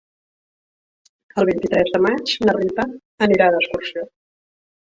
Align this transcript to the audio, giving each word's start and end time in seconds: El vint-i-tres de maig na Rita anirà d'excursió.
El 1.41 1.47
vint-i-tres 1.51 1.93
de 1.97 2.01
maig 2.07 2.35
na 2.49 2.57
Rita 2.57 2.89
anirà 3.27 3.51
d'excursió. 3.57 4.09